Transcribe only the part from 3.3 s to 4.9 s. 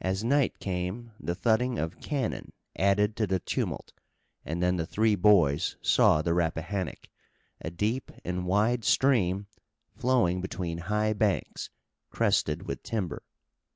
tumult, and then the